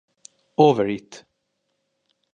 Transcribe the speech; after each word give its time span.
Over 0.57 0.87
It 0.89 1.23